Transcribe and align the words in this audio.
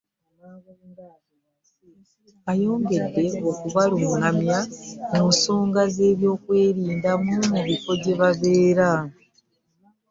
Ayongedde 2.51 3.25
okubalungamya 3.49 4.59
ku 5.09 5.15
nsonga 5.31 5.81
z'ebyokwerinda 5.93 7.11
mu 7.51 7.59
bifo 7.67 7.91
gye 8.01 8.13
babeera 8.19 8.89